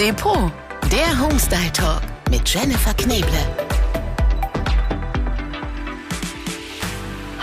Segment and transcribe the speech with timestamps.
[0.00, 0.50] Depot,
[0.90, 3.28] der Homestyle Talk mit Jennifer Kneble.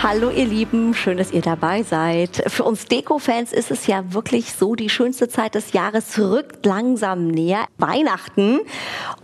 [0.02, 2.42] Hallo ihr Lieben, schön, dass ihr dabei seid.
[2.48, 7.28] Für uns Deko-Fans ist es ja wirklich so, die schönste Zeit des Jahres rückt langsam
[7.28, 7.66] näher.
[7.76, 8.58] Weihnachten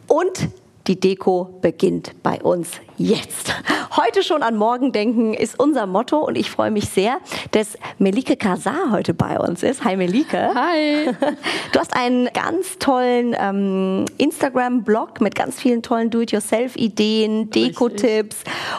[0.07, 0.48] und
[0.87, 3.55] die Deko beginnt bei uns jetzt.
[3.96, 7.18] Heute schon an morgen denken ist unser Motto und ich freue mich sehr,
[7.53, 9.85] dass Melike Kasar heute bei uns ist.
[9.85, 10.53] Hi Melike.
[10.55, 11.11] Hi.
[11.73, 18.37] Du hast einen ganz tollen ähm, Instagram-Blog mit ganz vielen tollen Do-it-yourself-Ideen, Deko-Tipps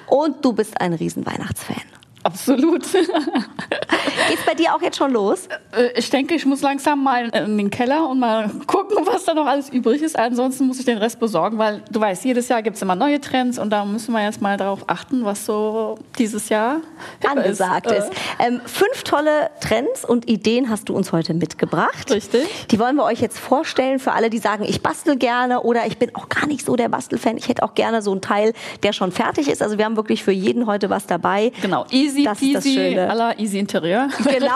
[0.08, 1.95] und du bist ein riesen Weihnachtsfan.
[2.26, 2.92] Absolut.
[2.92, 5.48] Geht's bei dir auch jetzt schon los?
[5.78, 9.36] Äh, ich denke, ich muss langsam mal in den Keller und mal gucken, was da
[9.36, 10.18] noch alles übrig ist.
[10.18, 13.22] Ansonsten muss ich den Rest besorgen, weil du weißt, jedes Jahr gibt es immer neue
[13.22, 16.82] Trends und da müssen wir jetzt mal darauf achten, was so dieses Jahr
[17.24, 18.10] angesagt ist.
[18.10, 18.14] ist.
[18.40, 18.48] Äh.
[18.48, 22.10] Ähm, fünf tolle Trends und Ideen hast du uns heute mitgebracht.
[22.10, 22.48] Richtig.
[22.72, 26.00] Die wollen wir euch jetzt vorstellen für alle, die sagen, ich bastel gerne oder ich
[26.00, 27.38] bin auch gar nicht so der Bastelfan.
[27.38, 29.62] Ich hätte auch gerne so einen Teil, der schon fertig ist.
[29.62, 31.52] Also wir haben wirklich für jeden heute was dabei.
[31.62, 31.86] Genau.
[31.92, 34.10] Easy easy das peasy, aller easy Interieur.
[34.26, 34.50] Genau,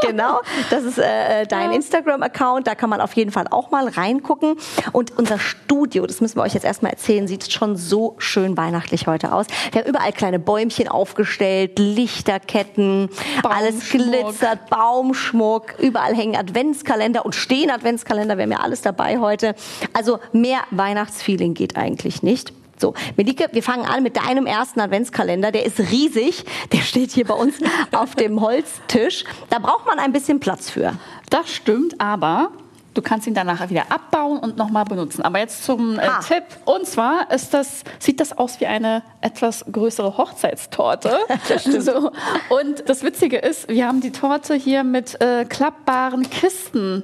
[0.00, 0.40] genau.
[0.70, 1.76] Das ist äh, dein ja.
[1.76, 2.66] Instagram-Account.
[2.66, 4.56] Da kann man auf jeden Fall auch mal reingucken.
[4.92, 9.06] Und unser Studio, das müssen wir euch jetzt erstmal erzählen, sieht schon so schön weihnachtlich
[9.06, 9.46] heute aus.
[9.72, 13.08] Wir haben überall kleine Bäumchen aufgestellt, Lichterketten,
[13.42, 15.74] alles glitzert, Baumschmuck.
[15.78, 18.36] Überall hängen Adventskalender und stehen Adventskalender.
[18.36, 19.54] Wir haben ja alles dabei heute.
[19.92, 22.52] Also mehr Weihnachtsfeeling geht eigentlich nicht.
[22.78, 25.52] So, Melike, wir fangen an mit deinem ersten Adventskalender.
[25.52, 26.44] Der ist riesig.
[26.72, 27.56] Der steht hier bei uns
[27.92, 29.24] auf dem Holztisch.
[29.50, 30.94] Da braucht man ein bisschen Platz für.
[31.30, 32.50] Das stimmt, aber
[32.94, 35.22] Du kannst ihn danach wieder abbauen und nochmal benutzen.
[35.22, 36.44] Aber jetzt zum äh, Tipp.
[36.64, 41.18] Und zwar ist das, sieht das aus wie eine etwas größere Hochzeitstorte.
[41.80, 42.12] so.
[42.50, 47.02] Und das Witzige ist, wir haben die Torte hier mit äh, klappbaren Kisten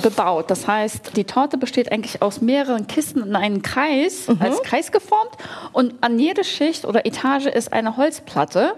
[0.00, 0.50] bebaut.
[0.50, 4.38] Das heißt, die Torte besteht eigentlich aus mehreren Kisten in einen Kreis, mhm.
[4.40, 5.32] als Kreis geformt.
[5.72, 8.74] Und an jede Schicht oder Etage ist eine Holzplatte.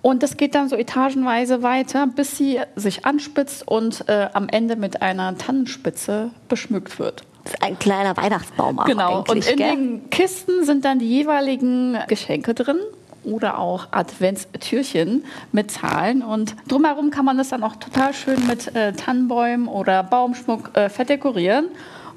[0.00, 4.76] Und das geht dann so etagenweise weiter, bis sie sich anspitzt und äh, am Ende
[4.76, 7.24] mit einer Tannenspitze beschmückt wird.
[7.44, 8.76] Das ist ein kleiner Weihnachtsbaum.
[8.84, 9.24] Genau.
[9.28, 9.70] Und in gell?
[9.70, 12.78] den Kisten sind dann die jeweiligen Geschenke drin
[13.24, 16.22] oder auch Adventstürchen mit Zahlen.
[16.22, 20.88] Und drumherum kann man das dann auch total schön mit äh, Tannenbäumen oder Baumschmuck äh,
[20.88, 21.68] verdekorieren.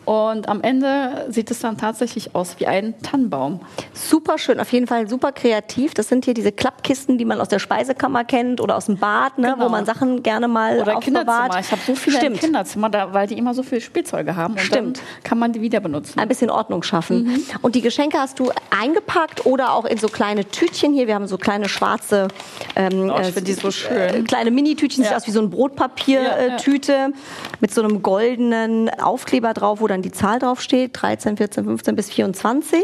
[0.05, 3.59] Und am Ende sieht es dann tatsächlich aus wie ein Tannenbaum.
[3.93, 5.93] Super schön, auf jeden Fall super kreativ.
[5.93, 9.37] Das sind hier diese Klappkisten, die man aus der Speisekammer kennt oder aus dem Bad,
[9.37, 9.65] ne, genau.
[9.65, 11.03] wo man Sachen gerne mal oder aufbewahrt.
[11.03, 11.59] Kinderzimmer.
[11.59, 12.39] Ich habe so viele Stimmt.
[12.39, 14.53] Kinderzimmer, da, weil die immer so viele Spielzeuge haben.
[14.53, 14.97] Und Stimmt.
[14.97, 16.19] dann kann man die wieder benutzen.
[16.19, 17.23] Ein bisschen Ordnung schaffen.
[17.23, 17.43] Mhm.
[17.61, 21.07] Und die Geschenke hast du eingepackt oder auch in so kleine Tütchen hier.
[21.07, 22.27] Wir haben so kleine schwarze,
[22.75, 23.91] ähm, oh, ich äh, die so schön.
[23.91, 25.09] Äh, kleine Mini-Tütchen, ja.
[25.09, 27.13] sieht aus wie so ein Brotpapiertüte ja, ja.
[27.59, 32.09] mit so einem goldenen Aufkleber drauf, wo dann die Zahl draufsteht, 13, 14, 15 bis
[32.09, 32.83] 24.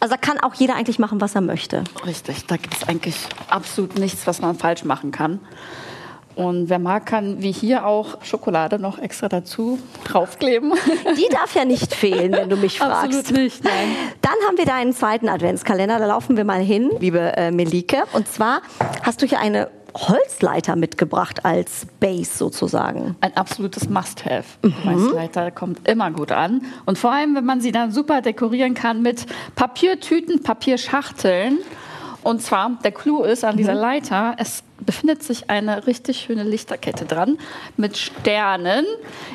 [0.00, 1.84] Also da kann auch jeder eigentlich machen, was er möchte.
[2.04, 3.16] Richtig, da gibt es eigentlich
[3.48, 5.40] absolut nichts, was man falsch machen kann.
[6.36, 10.74] Und wer mag, kann wie hier auch Schokolade noch extra dazu draufkleben.
[11.16, 13.18] Die darf ja nicht fehlen, wenn du mich fragst.
[13.18, 13.96] Absolut nicht, nein.
[14.20, 15.98] Dann haben wir deinen zweiten Adventskalender.
[15.98, 18.02] Da laufen wir mal hin, liebe äh, Melike.
[18.12, 18.60] Und zwar
[19.02, 23.16] hast du hier eine Holzleiter mitgebracht als Base sozusagen.
[23.20, 24.44] Ein absolutes Must-Have.
[24.62, 24.84] Mhm.
[24.84, 26.62] Holzleiter kommt immer gut an.
[26.84, 31.58] Und vor allem, wenn man sie dann super dekorieren kann mit Papiertüten, Papierschachteln.
[32.22, 33.80] Und zwar, der Clou ist an dieser mhm.
[33.80, 37.38] Leiter, es befindet sich eine richtig schöne Lichterkette dran
[37.76, 38.84] mit Sternen,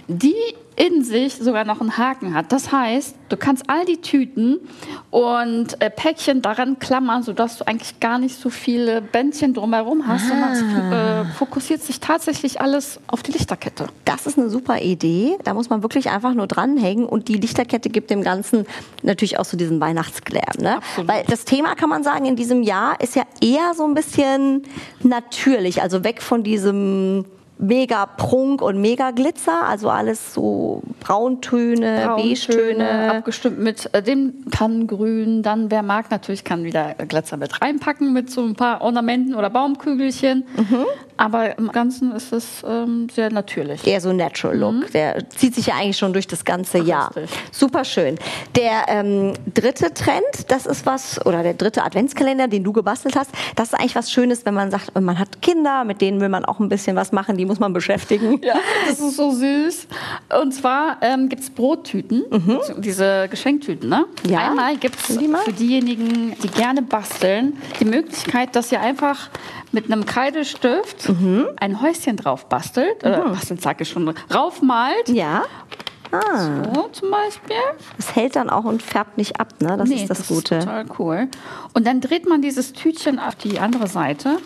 [0.08, 0.36] die
[0.76, 2.52] in sich sogar noch einen Haken hat.
[2.52, 4.60] Das heißt, du kannst all die Tüten
[5.10, 10.26] und äh, Päckchen daran klammern, sodass du eigentlich gar nicht so viele Bändchen drumherum hast,
[10.26, 10.28] ah.
[10.30, 13.88] sondern es äh, fokussiert sich tatsächlich alles auf die Lichterkette.
[14.06, 15.38] Das ist eine super Idee.
[15.44, 18.66] Da muss man wirklich einfach nur dranhängen und die Lichterkette gibt dem Ganzen
[19.04, 20.56] natürlich auch so diesen Weihnachtsglam.
[20.60, 20.80] Ne?
[21.04, 24.64] Weil das Thema, kann man sagen, in diesem Jahr ist ja eher so ein bisschen
[25.04, 27.26] natürlich, also weg von diesem
[27.62, 33.12] mega Prunk und mega Glitzer, also alles so Brauntöne, Beige-Töne.
[33.18, 35.44] Abgestimmt mit äh, dem Tannengrün.
[35.44, 39.50] Dann, wer mag, natürlich kann wieder Glitzer mit reinpacken mit so ein paar Ornamenten oder
[39.50, 40.46] Baumkügelchen.
[40.58, 40.86] Mhm.
[41.18, 43.86] Aber im Ganzen ist es ähm, sehr natürlich.
[43.86, 44.74] Eher so Natural Look.
[44.74, 44.92] Mhm.
[44.94, 47.12] Der zieht sich ja eigentlich schon durch das ganze Ach, Jahr.
[47.52, 48.18] Super schön.
[48.56, 53.32] Der ähm, dritte Trend, das ist was, oder der dritte Adventskalender, den du gebastelt hast,
[53.56, 56.46] das ist eigentlich was Schönes, wenn man sagt, man hat Kinder, mit denen will man
[56.46, 58.40] auch ein bisschen was machen, die muss man beschäftigen.
[58.42, 58.56] Ja,
[58.88, 59.88] das ist so süß.
[60.42, 62.60] Und zwar ähm, gibt es Brottüten, mhm.
[62.78, 63.90] diese Geschenktüten.
[63.90, 64.06] Ne?
[64.28, 64.50] Ja.
[64.50, 69.30] Einmal gibt es für diejenigen, die gerne basteln, die Möglichkeit, dass ihr einfach
[69.72, 71.48] mit einem Kreidestift mhm.
[71.60, 73.10] ein Häuschen drauf bastelt, mhm.
[73.10, 75.10] oder bastelt sage ich schon, raufmalt.
[75.10, 75.44] Ja
[76.12, 76.64] Ah.
[76.74, 77.56] So zum Beispiel.
[77.96, 79.78] Das hält dann auch und färbt nicht ab, ne?
[79.78, 80.56] Das ist das, Gute.
[80.56, 81.28] Ist total cool.
[81.74, 84.38] Und dann dreht man dieses Tütchen auf die andere Seite.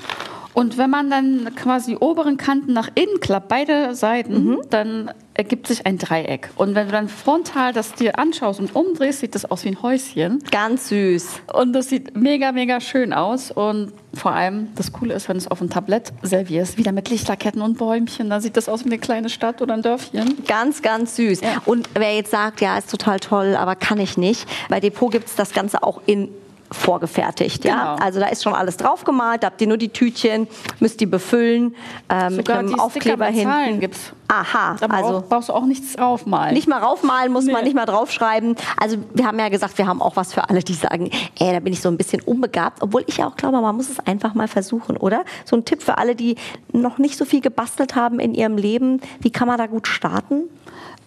[0.56, 4.62] Und wenn man dann quasi die oberen Kanten nach innen klappt, beide Seiten, Mhm.
[4.69, 6.50] dann ergibt sich ein Dreieck.
[6.56, 9.81] Und wenn du dann frontal das dir anschaust und umdrehst, sieht das aus wie ein
[9.81, 10.42] Häuschen.
[10.50, 11.42] Ganz süß.
[11.54, 13.52] Und das sieht mega, mega schön aus.
[13.52, 17.10] Und vor allem, das Coole ist, wenn du es auf ein Tablett servierst, wieder mit
[17.10, 20.38] Lichterketten und Bäumchen, dann sieht das aus wie eine kleine Stadt oder ein Dörfchen.
[20.48, 21.42] Ganz, ganz süß.
[21.42, 21.62] Ja.
[21.66, 25.28] Und wer jetzt sagt, ja, ist total toll, aber kann ich nicht, bei Depot gibt
[25.28, 26.30] es das Ganze auch in
[26.75, 27.66] vorgefertigt.
[27.66, 27.95] Ja?
[27.95, 28.06] Genau.
[28.06, 30.48] Also da ist schon alles draufgemalt, da habt ihr nur die Tütchen,
[30.80, 31.75] müsst die befüllen
[32.10, 34.12] äh, mit einem Aufkleber mit Zahlen gibt's.
[34.27, 36.54] Aha, Da also brauchst du auch nichts draufmalen.
[36.56, 37.63] nicht mal raufmalen muss man Nee.
[37.66, 38.56] nicht mal draufschreiben.
[38.77, 41.60] Also wir haben ja gesagt, wir haben auch was für alle, die sagen, ey, da
[41.60, 42.81] bin ich so ein bisschen unbegabt.
[42.81, 45.24] Obwohl ich ja auch glaube, man muss es einfach mal versuchen, oder?
[45.45, 46.38] So ein Tipp für alle, die
[46.74, 49.00] noch nicht so viel gebastelt haben in ihrem Leben.
[49.19, 50.44] Wie kann man da gut starten?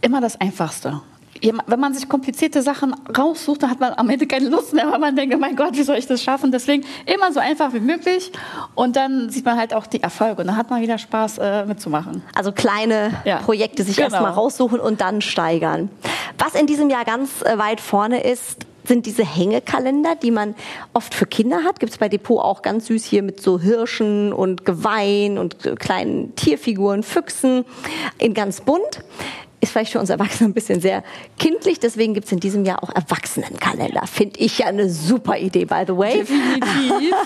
[0.00, 1.00] Immer das Einfachste.
[1.66, 4.98] Wenn man sich komplizierte Sachen raussucht, dann hat man am Ende keine Lust mehr, weil
[4.98, 6.52] man denkt, oh mein Gott, wie soll ich das schaffen?
[6.52, 8.32] Deswegen immer so einfach wie möglich
[8.74, 11.64] und dann sieht man halt auch die Erfolge und dann hat man wieder Spaß äh,
[11.66, 12.22] mitzumachen.
[12.34, 14.08] Also kleine Ja, Projekte sich genau.
[14.08, 15.90] erstmal raussuchen und dann steigern.
[16.38, 20.54] Was in diesem Jahr ganz äh, weit vorne ist, sind diese Hängekalender, die man
[20.94, 21.78] oft für Kinder hat.
[21.78, 25.74] Gibt es bei Depot auch ganz süß hier mit so Hirschen und Geweihen und äh,
[25.76, 27.64] kleinen Tierfiguren, Füchsen
[28.18, 29.04] in ganz bunt.
[29.60, 31.02] Ist vielleicht für uns Erwachsene ein bisschen sehr
[31.38, 34.06] kindlich, deswegen gibt es in diesem Jahr auch Erwachsenenkalender.
[34.06, 36.18] Finde ich ja eine super Idee, by the way.
[36.18, 37.14] Definitiv.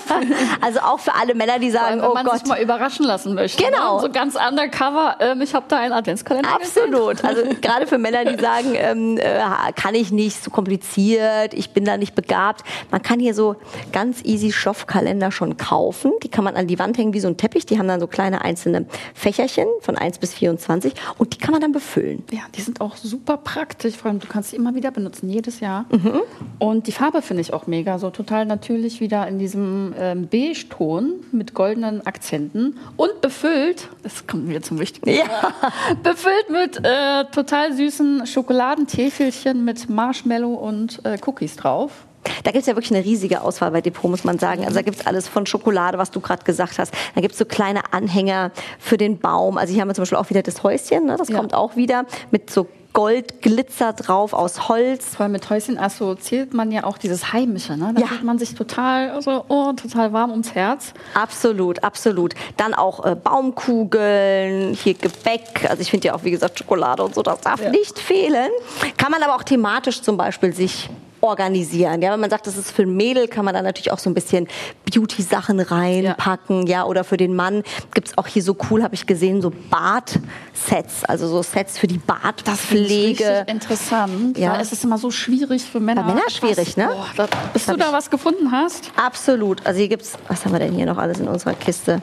[0.60, 3.34] Also auch für alle Männer, die sagen, wenn oh man Gott, sich mal überraschen lassen
[3.34, 3.62] möchte.
[3.62, 3.96] Genau.
[3.96, 4.02] Ne?
[4.02, 6.84] So ganz undercover, ähm, ich habe da einen Adventskalender gesehen.
[6.84, 7.24] Absolut.
[7.24, 9.40] Also gerade für Männer, die sagen, ähm, äh,
[9.74, 12.62] kann ich nicht, so kompliziert, ich bin da nicht begabt.
[12.90, 13.56] Man kann hier so
[13.92, 16.12] ganz easy Stoffkalender schon kaufen.
[16.22, 17.66] Die kann man an die Wand hängen wie so ein Teppich.
[17.66, 21.60] Die haben dann so kleine einzelne Fächerchen von 1 bis 24 und die kann man
[21.60, 22.21] dann befüllen.
[22.30, 23.96] Ja, die sind auch super praktisch.
[23.96, 25.86] Vor allem, du kannst sie immer wieder benutzen, jedes Jahr.
[25.90, 26.20] Mhm.
[26.58, 27.98] Und die Farbe finde ich auch mega.
[27.98, 32.78] So total natürlich wieder in diesem ähm, Beige-Ton mit goldenen Akzenten.
[32.96, 35.10] Und befüllt, das kommt wieder zum Wichtigen.
[35.10, 35.52] Ja.
[36.02, 42.04] Befüllt mit äh, total süßen Schokoladentäfelchen mit Marshmallow und äh, Cookies drauf.
[42.44, 44.62] Da gibt's ja wirklich eine riesige Auswahl bei Depot, muss man sagen.
[44.64, 46.92] Also da gibt's alles von Schokolade, was du gerade gesagt hast.
[47.14, 49.58] Da gibt's so kleine Anhänger für den Baum.
[49.58, 51.16] Also hier haben wir zum Beispiel auch wieder das Häuschen, ne?
[51.16, 51.36] das Ja.
[51.36, 55.14] kommt auch wieder mit so Goldglitzer drauf aus Holz.
[55.16, 57.74] Vor allem mit Häuschen assoziiert man ja auch dieses Heimische.
[57.76, 57.92] Ne?
[57.94, 58.06] Da Ja.
[58.06, 60.92] fühlt man sich total, so, oh, total warm ums Herz.
[61.14, 62.34] Absolut, absolut.
[62.58, 65.68] Dann auch äh, Baumkugeln, hier Gebäck.
[65.68, 67.70] Also ich finde ja auch, wie gesagt, Schokolade und so, das darf Ja.
[67.70, 68.50] nicht fehlen.
[68.98, 70.90] Kann man aber auch thematisch zum Beispiel sich
[71.22, 72.02] organisieren.
[72.02, 74.10] Ja, wenn man sagt, das ist für ein Mädel, kann man da natürlich auch so
[74.10, 74.48] ein bisschen
[74.92, 76.66] Beauty-Sachen reinpacken.
[76.66, 76.84] Ja.
[76.84, 77.62] oder für den Mann
[77.94, 81.98] gibt's auch hier so cool, habe ich gesehen, so Bad-Sets, also so Sets für die
[81.98, 83.24] Badpflege.
[83.24, 84.36] richtig interessant.
[84.36, 84.44] Ja.
[84.44, 84.52] Ja.
[84.54, 86.02] Weil es ist immer so schwierig für Männer.
[86.02, 86.88] Bei Männern schwierig, ne?
[86.88, 88.90] Boah, da, bis du da was gefunden hast.
[88.96, 89.64] Absolut.
[89.64, 92.00] Also hier gibt's, was haben wir denn hier noch alles in unserer Kiste?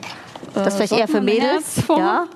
[0.54, 1.76] Das ist Äh, vielleicht eher für Mädels.
[1.88, 2.26] Ja.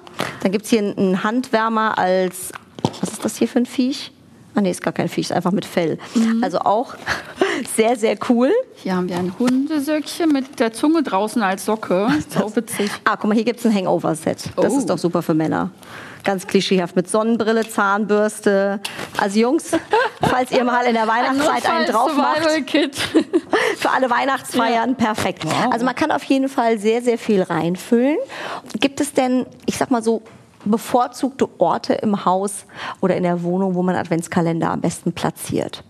[0.42, 2.52] Dann gibt's hier einen Handwärmer als,
[3.00, 4.12] was ist das hier für ein Viech?
[4.54, 5.98] Ah nee, ist gar kein Viech, ist einfach mit Fell.
[6.14, 6.42] Mhm.
[6.44, 6.94] Also auch
[7.76, 8.52] sehr, sehr cool.
[8.76, 12.08] Hier haben wir ein Hundesöckchen mit der Zunge draußen als Socke.
[12.28, 12.90] So witzig.
[13.04, 14.50] Ah, guck mal, hier gibt's ein Hangover-Set.
[14.56, 14.78] Das Oh.
[14.78, 15.70] ist doch super für Männer.
[16.24, 18.80] Ganz klischeehaft mit Sonnenbrille, Zahnbürste.
[19.20, 19.72] Also Jungs,
[20.22, 22.40] falls ihr mal in der Weihnachtszeit einen drauf macht,
[23.76, 25.44] für alle Weihnachtsfeiern perfekt.
[25.70, 28.16] Also man kann auf jeden Fall sehr, sehr viel reinfüllen.
[28.80, 30.23] Gibt es denn, ich sag mal so,
[30.64, 32.64] bevorzugte Orte im Haus
[33.00, 35.85] oder in der Wohnung, wo man Adventskalender am besten platziert?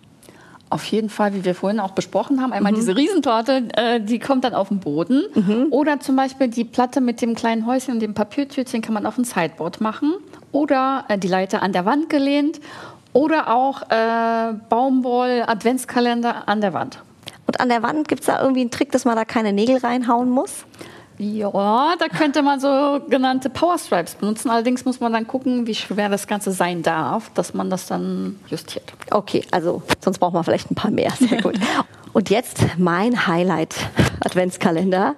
[0.70, 2.54] Auf jeden Fall, wie wir vorhin auch besprochen haben, Mhm.
[2.56, 5.22] einmal diese Riesentorte, äh, die kommt dann auf den Boden.
[5.70, 9.16] Oder zum Beispiel die Platte mit dem kleinen Häuschen und dem Papiertütchen kann man auf
[9.16, 10.14] ein Sideboard machen.
[10.50, 12.60] Oder äh, die Leiter an der Wand gelehnt.
[13.12, 16.98] Oder auch äh, Baumwoll-Adventskalender an der Wand.
[17.46, 19.76] Und an der Wand gibt es da irgendwie einen Trick, dass man da keine Nägel
[19.76, 20.64] reinhauen muss?
[21.18, 24.50] Ja, da könnte man sogenannte Power Stripes benutzen.
[24.50, 28.40] Allerdings muss man dann gucken, wie schwer das Ganze sein darf, dass man das dann
[28.48, 28.92] justiert.
[29.10, 31.12] Okay, also sonst braucht man vielleicht ein paar mehr.
[31.12, 31.54] Sehr gut.
[32.12, 35.16] Und jetzt mein Highlight-Adventskalender,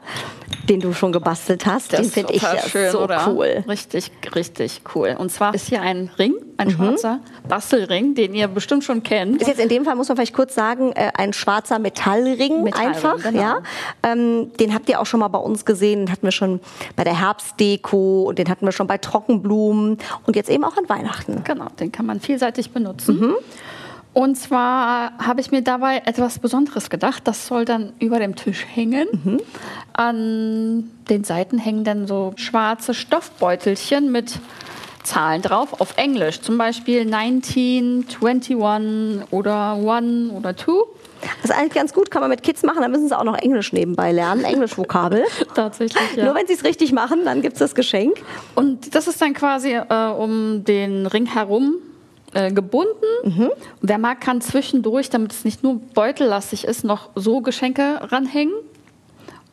[0.68, 1.92] den du schon gebastelt hast.
[1.92, 3.64] den finde ich ja so cool.
[3.68, 5.14] Richtig, richtig cool.
[5.18, 6.62] Und zwar ist hier ein Ring, Mhm.
[6.62, 9.40] ein schwarzer Bastelring, den ihr bestimmt schon kennt.
[9.40, 12.88] Ist jetzt in dem Fall, muss man vielleicht kurz sagen, äh, ein schwarzer Metallring, Metallring,
[12.88, 13.22] einfach.
[13.22, 13.40] genau.
[13.40, 13.62] Ja?
[14.02, 16.06] Ähm, den habt ihr auch schon mal bei uns gesehen.
[16.06, 16.60] Den hatten wir schon
[16.96, 20.88] bei der Herbstdeko und den hatten wir schon bei Trockenblumen und jetzt eben auch an
[20.88, 21.42] Weihnachten.
[21.44, 23.20] Genau, den kann man vielseitig benutzen.
[23.20, 23.34] Mhm.
[24.16, 27.28] Und zwar habe ich mir dabei etwas Besonderes gedacht.
[27.28, 29.08] Das soll dann über dem Tisch hängen.
[29.12, 29.40] Mhm.
[29.92, 34.40] An den Seiten hängen dann so schwarze Stoffbeutelchen mit
[35.06, 36.40] Zahlen drauf auf Englisch.
[36.40, 38.56] Zum Beispiel 19, 21
[39.30, 40.72] oder 1 oder 2.
[41.20, 43.38] Das ist eigentlich ganz gut, kann man mit Kids machen, dann müssen sie auch noch
[43.38, 45.24] Englisch nebenbei lernen, Englisch-Vokabel.
[45.54, 46.26] Tatsächlich, ja.
[46.26, 48.18] Nur wenn sie es richtig machen, dann gibt es das Geschenk.
[48.54, 51.76] Und das ist dann quasi äh, um den Ring herum
[52.34, 52.90] äh, gebunden.
[53.24, 53.50] Mhm.
[53.80, 58.54] Wer mag, kann zwischendurch, damit es nicht nur beutellastig ist, noch so Geschenke ranhängen.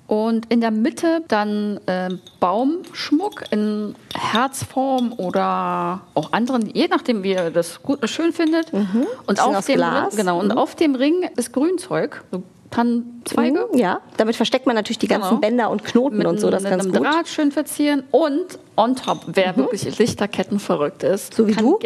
[0.06, 7.32] Und in der Mitte dann äh, Baumschmuck in Herzform oder auch anderen, je nachdem, wie
[7.32, 8.74] ihr das gut, schön findet.
[8.74, 9.08] Mhm.
[9.28, 10.58] Und, auf dem, Ring, genau, und mhm.
[10.58, 12.44] auf dem Ring ist Grünzeug, so
[12.74, 13.68] Tannenzweige.
[13.72, 15.42] Mhm, ja, damit versteckt man natürlich die ganzen genau.
[15.42, 16.50] Bänder und Knoten mit und so.
[16.50, 17.06] Das mit ganz einem gut.
[17.06, 19.58] Draht schön verzieren und on top, wer mhm.
[19.58, 21.36] wirklich Lichterketten verrückt ist.
[21.36, 21.78] So wie du?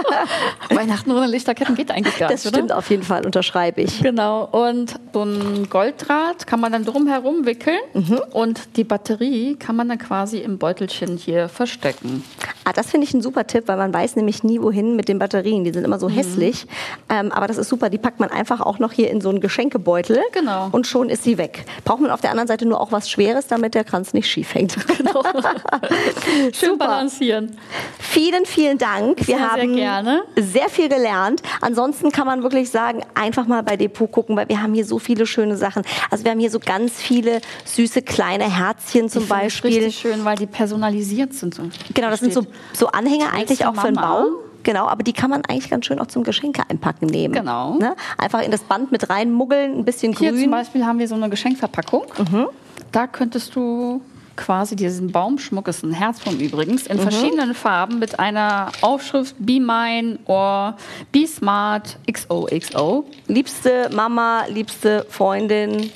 [0.70, 2.46] Weihnachten ohne Lichterketten geht eigentlich gar das nicht.
[2.46, 2.78] Das stimmt oder?
[2.78, 4.00] auf jeden Fall, unterschreibe ich.
[4.02, 4.44] Genau.
[4.44, 8.20] Und so ein Golddraht kann man dann drumherum wickeln Mhm.
[8.32, 12.24] und die Batterie kann man dann quasi im Beutelchen hier verstecken.
[12.70, 15.18] Ah, das finde ich ein super Tipp, weil man weiß nämlich nie, wohin mit den
[15.18, 15.64] Batterien.
[15.64, 16.12] Die sind immer so Mhm.
[16.14, 16.66] hässlich.
[17.08, 17.90] Ähm, aber das ist super.
[17.90, 20.20] Die packt man einfach auch noch hier in so einen Geschenkebeutel.
[20.32, 20.68] Genau.
[20.70, 21.64] Und schon ist sie weg.
[21.84, 24.54] Braucht man auf der anderen Seite nur auch was Schweres, damit der Kranz nicht schief
[24.54, 24.76] hängt.
[25.00, 25.22] Genau.
[26.52, 26.86] Schön Super.
[26.86, 27.56] balancieren.
[27.98, 29.18] Vielen, vielen Dank.
[29.18, 30.22] Wir Sehr, sehr haben gerne.
[30.36, 31.42] sehr viel gelernt.
[31.60, 34.98] Ansonsten kann man wirklich sagen, einfach mal bei Depot gucken, weil wir haben hier so
[34.98, 35.82] viele schöne Sachen.
[36.10, 39.70] Also wir haben hier so ganz viele süße kleine Herzchen zum ich Beispiel.
[39.74, 41.54] richtig schön, weil die personalisiert sind.
[41.54, 41.62] So
[41.94, 43.96] Genau, das sind so, so Anhänger eigentlich auch für einen.
[43.96, 44.26] Baum.
[44.62, 47.32] Genau, aber die kann man eigentlich ganz schön auch zum Geschenke einpacken nehmen.
[47.32, 47.74] Genau.
[47.78, 47.96] Ne?
[48.18, 50.50] Einfach in das Band mit reinmuggeln, ein bisschen Hier zum grün.
[50.50, 52.04] Beispiel haben wir so eine Geschenkverpackung.
[52.30, 52.46] Mhm.
[52.92, 54.02] Da könntest du
[54.36, 56.90] quasi diesen Baumschmuck, ist ein Herzform übrigens, Mhm.
[56.92, 60.76] in verschiedenen Farben mit einer Aufschrift Be Mine or
[61.12, 63.04] Be Smart XOXO.
[63.28, 65.90] Liebste Mama, liebste Freundin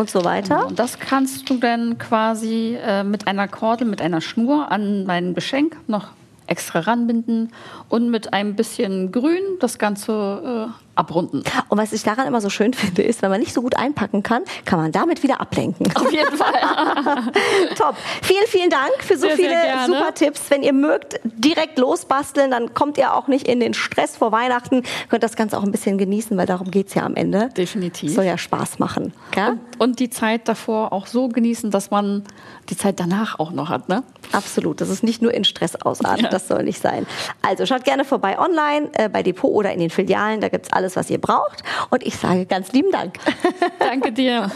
[0.00, 0.66] und so weiter.
[0.66, 5.34] Und das kannst du dann quasi äh, mit einer Kordel, mit einer Schnur an dein
[5.34, 6.08] Geschenk noch
[6.46, 7.52] extra ranbinden
[7.88, 11.42] und mit ein bisschen Grün das Ganze äh, abrunden.
[11.68, 14.22] Und was ich daran immer so schön finde, ist, wenn man nicht so gut einpacken
[14.22, 15.86] kann, kann man damit wieder ablenken.
[15.96, 16.52] Auf jeden Fall.
[17.76, 17.96] Top.
[18.22, 19.86] Vielen, vielen Dank für so Sehr, sehr viele gerne.
[19.86, 20.42] super Tipps.
[20.50, 24.82] Wenn ihr mögt, direkt losbasteln, dann kommt ihr auch nicht in den Stress vor Weihnachten.
[25.08, 27.48] Könnt das Ganze auch ein bisschen genießen, weil darum geht's ja am Ende.
[27.56, 28.14] Definitiv.
[28.14, 29.12] Soll ja Spaß machen.
[29.32, 29.58] Gell?
[29.78, 32.24] Und, und die Zeit davor auch so genießen, dass man
[32.68, 33.88] die Zeit danach auch noch hat.
[33.88, 34.02] Ne?
[34.32, 34.80] Absolut.
[34.80, 36.24] Das ist nicht nur in Stress ausarten.
[36.24, 36.30] Ja.
[36.30, 37.06] Das soll nicht sein.
[37.42, 40.40] Also schaut gerne vorbei online, äh, bei Depot oder in den Filialen.
[40.40, 41.62] Da gibt's alles, was ihr braucht.
[41.90, 43.14] Und ich sage ganz lieben Dank.
[43.78, 44.50] Danke dir.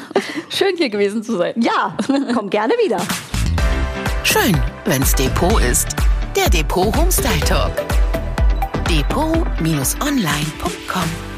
[0.49, 1.55] Schön hier gewesen zu sein.
[1.57, 1.97] ja,
[2.35, 3.01] komm gerne wieder.
[4.23, 5.89] Schön, wenn's Depot ist.
[6.37, 7.73] Der Depot Homestyle Talk.
[8.89, 11.34] Depot-online.com